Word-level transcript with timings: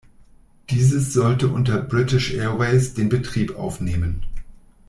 Dieses 0.71 1.13
sollte 1.13 1.47
unter 1.49 1.79
British 1.79 2.33
Airways 2.33 2.95
den 2.95 3.07
Betrieb 3.07 3.55
aufnehmen. 3.55 4.23